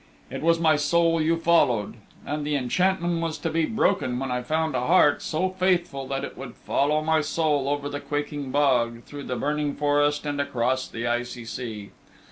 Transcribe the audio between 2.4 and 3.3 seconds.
the enchantment